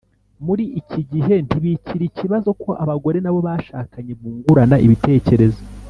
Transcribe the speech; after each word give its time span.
muri 0.45 0.63
iki 0.79 1.01
gihe, 1.11 1.35
ntibikiri 1.45 2.03
ikibazo 2.07 2.49
ko 2.61 2.69
abagore 2.83 3.17
n’abo 3.21 3.39
bashakanye 3.47 4.11
bungurana 4.19 4.77
ibitekerezo 4.87 5.61